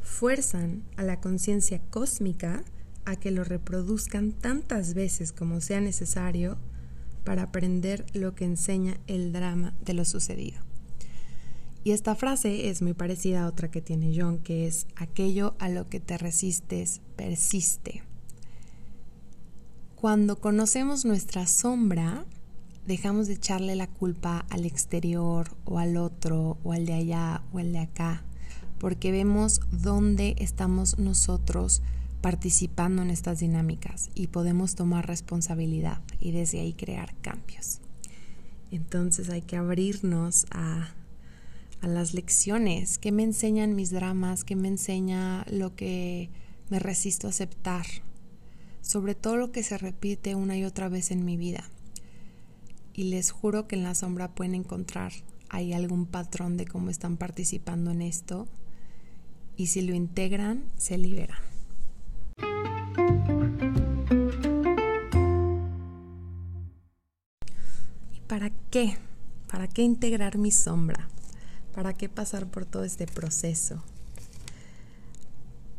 [0.00, 2.64] fuerzan a la conciencia cósmica
[3.04, 6.58] a que lo reproduzcan tantas veces como sea necesario
[7.24, 10.67] para aprender lo que enseña el drama de lo sucedido.
[11.84, 15.68] Y esta frase es muy parecida a otra que tiene John, que es aquello a
[15.68, 18.02] lo que te resistes persiste.
[19.94, 22.24] Cuando conocemos nuestra sombra,
[22.86, 27.58] dejamos de echarle la culpa al exterior o al otro o al de allá o
[27.58, 28.22] al de acá,
[28.78, 31.82] porque vemos dónde estamos nosotros
[32.20, 37.80] participando en estas dinámicas y podemos tomar responsabilidad y desde ahí crear cambios.
[38.70, 40.88] Entonces hay que abrirnos a,
[41.80, 46.30] a las lecciones que me enseñan mis dramas, que me enseña lo que
[46.70, 47.86] me resisto a aceptar,
[48.80, 51.64] sobre todo lo que se repite una y otra vez en mi vida.
[52.94, 55.12] Y les juro que en la sombra pueden encontrar
[55.48, 58.48] ahí algún patrón de cómo están participando en esto
[59.56, 61.38] y si lo integran, se liberan.
[68.14, 68.98] ¿Y para qué?
[69.50, 71.08] ¿Para qué integrar mi sombra?
[71.74, 73.82] ¿Para qué pasar por todo este proceso?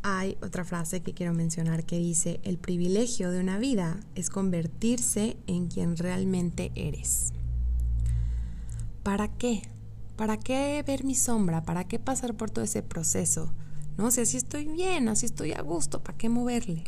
[0.02, 5.36] Hay otra frase que quiero mencionar que dice, el privilegio de una vida es convertirse
[5.45, 7.34] en quien realmente eres.
[9.04, 9.63] ¿Para qué?
[10.15, 11.63] ¿Para qué ver mi sombra?
[11.63, 13.52] ¿Para qué pasar por todo ese proceso?
[13.97, 16.86] No sé, si estoy bien, así estoy a gusto, ¿para qué moverle?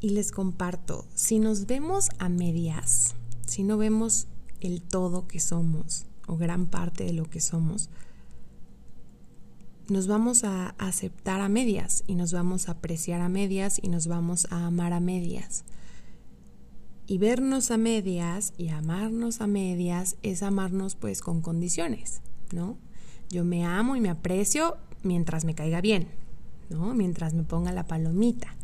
[0.00, 3.14] Y les comparto, si nos vemos a medias,
[3.46, 4.26] si no vemos
[4.60, 7.90] el todo que somos o gran parte de lo que somos,
[9.88, 14.06] nos vamos a aceptar a medias y nos vamos a apreciar a medias y nos
[14.06, 15.64] vamos a amar a medias.
[17.06, 22.78] Y vernos a medias y amarnos a medias es amarnos pues con condiciones, ¿no?
[23.28, 26.08] Yo me amo y me aprecio mientras me caiga bien,
[26.70, 26.94] ¿no?
[26.94, 28.56] Mientras me ponga la palomita,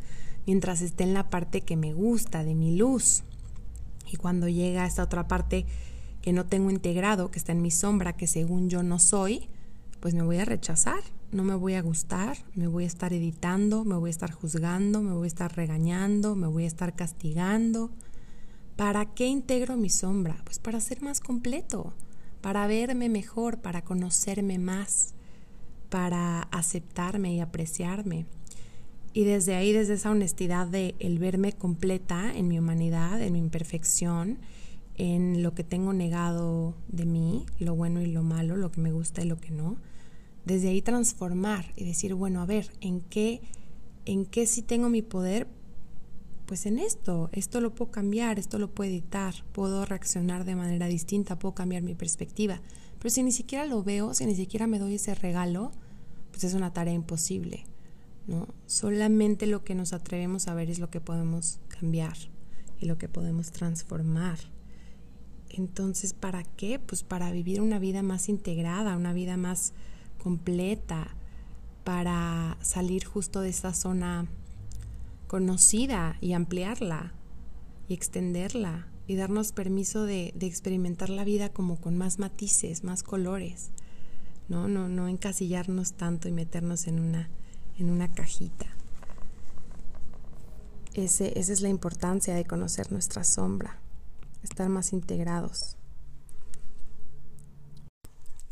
[0.47, 3.21] mientras esté en la parte que me gusta, de mi luz.
[4.11, 5.67] Y cuando llega esta otra parte
[6.21, 9.47] que no tengo integrado, que está en mi sombra, que según yo no soy,
[9.99, 13.85] pues me voy a rechazar, no me voy a gustar, me voy a estar editando,
[13.85, 17.91] me voy a estar juzgando, me voy a estar regañando, me voy a estar castigando.
[18.75, 20.41] ¿Para qué integro mi sombra?
[20.43, 21.93] Pues para ser más completo,
[22.41, 25.13] para verme mejor, para conocerme más,
[25.89, 28.25] para aceptarme y apreciarme.
[29.13, 33.39] Y desde ahí, desde esa honestidad de el verme completa en mi humanidad, en mi
[33.39, 34.39] imperfección,
[34.97, 38.91] en lo que tengo negado de mí, lo bueno y lo malo, lo que me
[38.91, 39.77] gusta y lo que no,
[40.45, 43.41] desde ahí transformar y decir, bueno, a ver, ¿en qué,
[44.05, 45.47] en qué sí tengo mi poder?
[46.45, 50.87] Pues en esto, esto lo puedo cambiar, esto lo puedo editar, puedo reaccionar de manera
[50.87, 52.61] distinta, puedo cambiar mi perspectiva.
[52.99, 55.71] Pero si ni siquiera lo veo, si ni siquiera me doy ese regalo,
[56.31, 57.65] pues es una tarea imposible.
[58.27, 58.47] ¿no?
[58.65, 62.17] Solamente lo que nos atrevemos a ver es lo que podemos cambiar
[62.79, 64.39] y lo que podemos transformar.
[65.53, 66.79] Entonces, ¿para qué?
[66.79, 69.73] Pues para vivir una vida más integrada, una vida más
[70.21, 71.15] completa
[71.83, 74.27] para salir justo de esa zona
[75.27, 77.13] conocida y ampliarla
[77.87, 83.71] y extenderla y darnos permiso de, experimentar la vida como con más matices, más colores,
[84.47, 84.67] ¿no?
[84.67, 87.29] No, no encasillarnos tanto y meternos en una,
[87.77, 88.67] en una cajita.
[90.93, 93.80] Ese, esa es la importancia de conocer nuestra sombra,
[94.43, 95.77] estar más integrados.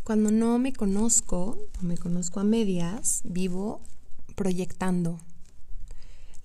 [0.03, 3.81] Cuando no me conozco, o me conozco a medias, vivo
[4.35, 5.19] proyectando.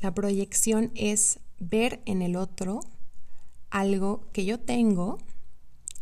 [0.00, 2.80] La proyección es ver en el otro
[3.70, 5.18] algo que yo tengo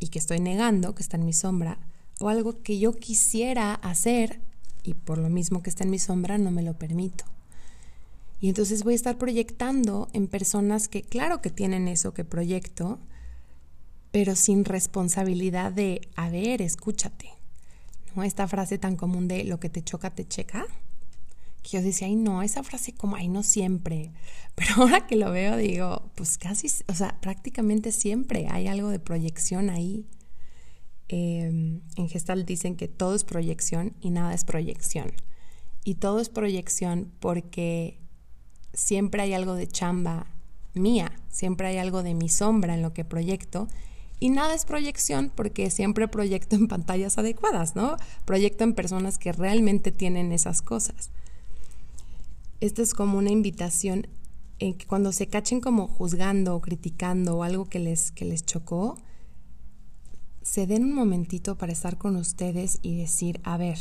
[0.00, 1.78] y que estoy negando, que está en mi sombra,
[2.18, 4.40] o algo que yo quisiera hacer
[4.82, 7.24] y por lo mismo que está en mi sombra no me lo permito.
[8.40, 12.98] Y entonces voy a estar proyectando en personas que claro que tienen eso que proyecto,
[14.12, 17.30] pero sin responsabilidad de, a ver, escúchate.
[18.22, 20.66] Esta frase tan común de lo que te choca, te checa.
[21.62, 24.12] Que yo decía, ay, no, esa frase como, ay, no siempre.
[24.54, 29.00] Pero ahora que lo veo, digo, pues casi, o sea, prácticamente siempre hay algo de
[29.00, 30.06] proyección ahí.
[31.08, 35.10] Em, en Gestalt dicen que todo es proyección y nada es proyección.
[35.84, 37.98] Y todo es proyección porque
[38.74, 40.26] siempre hay algo de chamba
[40.74, 43.68] mía, siempre hay algo de mi sombra en lo que proyecto
[44.22, 47.96] y nada es proyección porque siempre proyecto en pantallas adecuadas, ¿no?
[48.24, 51.10] Proyecto en personas que realmente tienen esas cosas.
[52.60, 54.06] Esta es como una invitación
[54.60, 58.46] en que cuando se cachen como juzgando o criticando o algo que les, que les
[58.46, 58.96] chocó,
[60.40, 63.78] se den un momentito para estar con ustedes y decir, a ver,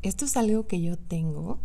[0.00, 1.58] esto es algo que yo tengo,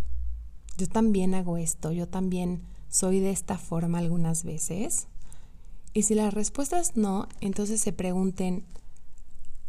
[0.78, 5.07] yo también hago esto, yo también soy de esta forma algunas veces.
[5.93, 8.65] Y si la respuesta es no, entonces se pregunten,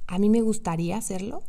[0.06, 1.42] ¿a mí me gustaría hacerlo?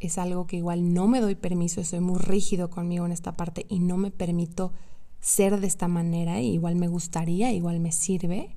[0.00, 3.66] Es algo que igual no me doy permiso, soy muy rígido conmigo en esta parte
[3.68, 4.72] y no me permito
[5.20, 8.56] ser de esta manera, igual me gustaría, igual me sirve.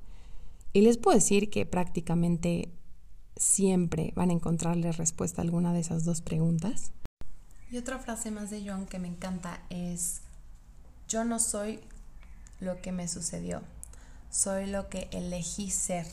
[0.72, 2.72] Y les puedo decir que prácticamente
[3.36, 6.92] siempre van a encontrarle respuesta a alguna de esas dos preguntas.
[7.70, 10.22] Y otra frase más de John que me encanta es,
[11.08, 11.80] yo no soy
[12.60, 13.62] lo que me sucedió,
[14.34, 16.06] soy lo que elegí ser.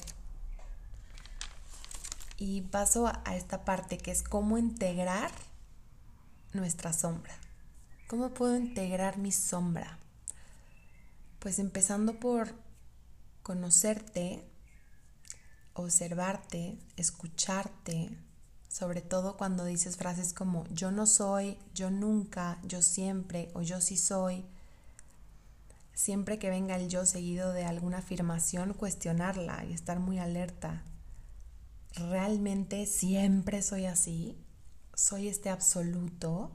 [2.37, 5.31] Y paso a esta parte que es cómo integrar
[6.53, 7.33] nuestra sombra.
[8.07, 9.97] ¿Cómo puedo integrar mi sombra?
[11.39, 12.53] Pues empezando por
[13.41, 14.47] conocerte,
[15.73, 18.15] observarte, escucharte,
[18.67, 23.81] sobre todo cuando dices frases como yo no soy, yo nunca, yo siempre o yo
[23.81, 24.45] sí soy.
[25.93, 30.83] Siempre que venga el yo seguido de alguna afirmación, cuestionarla y estar muy alerta.
[31.95, 34.37] ¿Realmente siempre soy así?
[34.93, 36.51] ¿Soy este absoluto?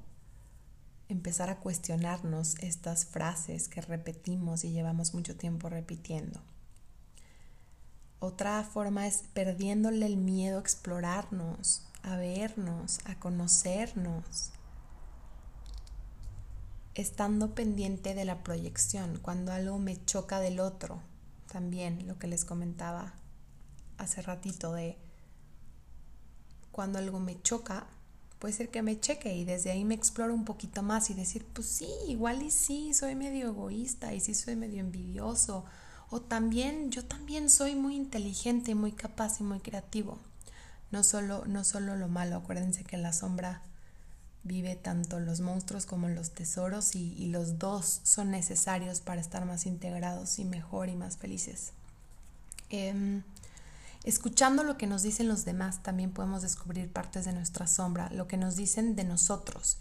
[1.09, 6.41] Empezar a cuestionarnos estas frases que repetimos y llevamos mucho tiempo repitiendo.
[8.19, 14.53] Otra forma es perdiéndole el miedo a explorarnos, a vernos, a conocernos,
[17.03, 21.03] estando pendiente de la proyección, cuando algo me choca del otro,
[21.51, 23.15] también lo que les comentaba
[23.99, 24.99] hace ratito de
[26.73, 27.87] cuando algo me choca,
[28.39, 31.47] puede ser que me cheque y desde ahí me exploro un poquito más y decir,
[31.53, 35.65] pues sí, igual y sí, soy medio egoísta y sí soy medio envidioso
[36.11, 40.19] o también yo también soy muy inteligente, muy capaz y muy creativo.
[40.91, 43.63] No solo, no solo lo malo, acuérdense que la sombra
[44.47, 49.67] vive tanto los monstruos como los tesoros y, los dos son necesarios para estar más
[49.67, 51.73] integrados y mejor y más felices.
[52.71, 53.23] Em,
[54.05, 58.27] escuchando lo que nos dicen los demás también podemos descubrir partes de nuestra sombra, lo
[58.27, 59.79] que nos dicen de nosotros,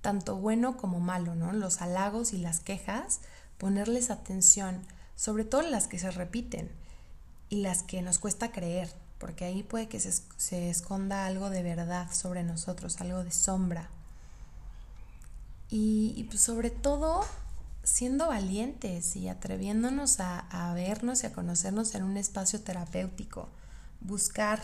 [0.00, 1.52] tanto bueno como malo, ¿no?
[1.52, 3.20] Los halagos y las quejas,
[3.58, 4.82] ponerles atención
[5.16, 6.70] sobre todo las que se repiten
[7.48, 12.10] y las que nos cuesta creer, porque ahí puede que se, esconda algo de verdad
[12.12, 13.88] sobre nosotros, algo de sombra.
[15.74, 17.24] Y, pues sobre todo
[17.82, 23.48] siendo valientes y atreviéndonos a, vernos y a conocernos en un espacio terapéutico,
[24.02, 24.60] buscar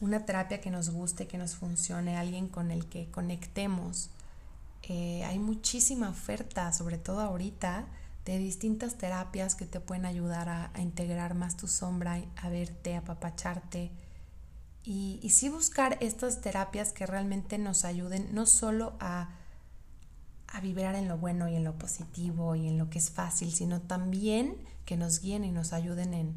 [0.00, 4.10] una terapia que nos guste, que nos funcione, alguien con el que conectemos.
[4.84, 7.86] Eh, hay muchísima oferta, sobre todo ahorita,
[8.24, 12.98] de distintas terapias que te pueden ayudar a, integrar más tu sombra, a verte, a
[12.98, 13.90] apapacharte.
[14.84, 19.41] Y, y sí buscar estas terapias que realmente nos ayuden no solo a
[20.62, 23.80] vibrar en lo bueno y en lo positivo y en lo que es fácil, sino
[23.80, 26.36] también que nos guíen y nos ayuden en,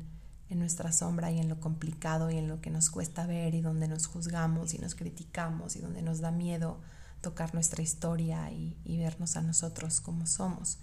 [0.50, 3.62] en nuestra sombra y en lo complicado y en lo que nos cuesta ver y
[3.62, 6.80] donde nos juzgamos y nos criticamos y donde nos da miedo
[7.22, 10.80] tocar nuestra historia y, y vernos a nosotros como somos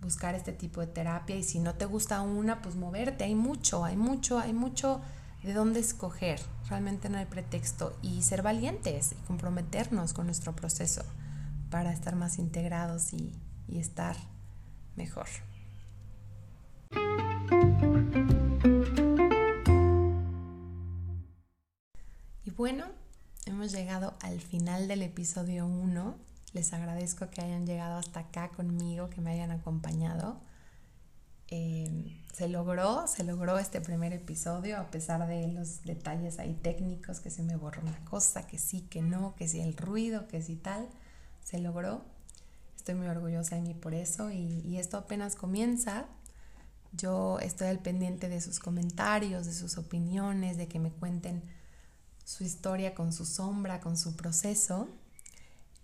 [0.00, 3.24] buscar este tipo de terapia y si no te gusta una, pues moverte.
[3.24, 5.00] Hay mucho, hay mucho, hay mucho
[5.42, 6.40] de dónde escoger.
[6.68, 11.02] Realmente no hay pretexto y ser valientes y comprometernos con nuestro proceso
[11.70, 13.32] para estar más integrados y,
[13.68, 14.16] estar
[14.94, 15.26] mejor.
[22.44, 22.86] Y bueno,
[23.44, 29.10] hemos llegado al final del episodio 1 les agradezco que hayan llegado hasta acá conmigo,
[29.10, 30.40] que me hayan acompañado.
[31.48, 37.20] Eh, se logró, se logró este primer episodio a pesar de los detalles ahí técnicos,
[37.20, 40.40] que se me borró una cosa, que sí, que no, que sí el ruido, que
[40.40, 40.88] sí tal.
[41.46, 42.04] Se logró.
[42.76, 46.08] Estoy muy orgullosa de mí por eso y, esto apenas comienza.
[46.90, 51.44] Yo estoy al pendiente de sus comentarios, de sus opiniones, de que me cuenten
[52.24, 54.88] su historia con su sombra, con su proceso.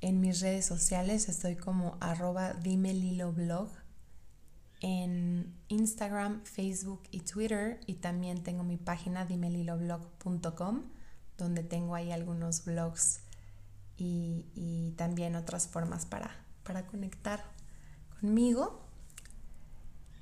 [0.00, 3.68] En mis redes sociales estoy como arroba blog
[4.80, 10.82] en Instagram, Facebook y Twitter y también tengo mi página dimeliloblog.com
[11.38, 13.21] donde tengo ahí algunos blogs
[14.03, 16.30] y, también otras formas para,
[16.64, 17.42] para conectar
[18.20, 18.80] conmigo.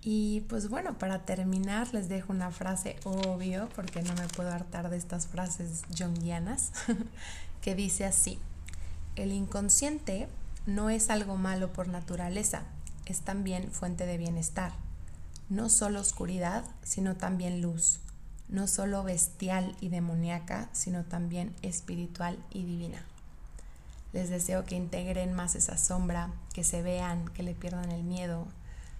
[0.01, 4.89] Y pues bueno, para terminar les dejo una frase obvio porque no me puedo hartar
[4.89, 6.72] de estas frases jungianas
[7.61, 8.39] que dice así.
[9.16, 10.28] El inconsciente
[10.66, 12.62] no es algo malo por naturaleza,
[13.05, 14.72] es también fuente de bienestar.
[15.51, 18.01] No solo oscuridad, sino también luz.
[18.49, 23.05] No solo bestial y demoníaca, sino también espiritual y divina.
[24.12, 28.48] Les deseo que integren más esa sombra, que se vean, que le pierdan el miedo,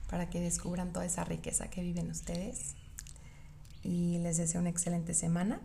[0.09, 2.75] para que descubran toda esa riqueza que viven ustedes.
[3.83, 5.61] Y les deseo una excelente semana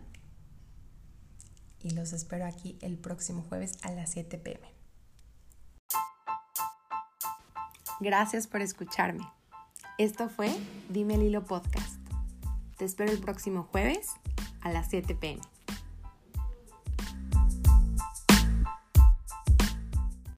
[1.86, 4.66] y los espero aquí el próximo jueves a las 7 pm.
[8.00, 9.24] Gracias por escucharme.
[9.96, 10.54] Esto fue
[10.88, 11.96] Dime el Hilo Podcast.
[12.76, 14.08] Te espero el próximo jueves
[14.60, 15.40] a las 7 pm.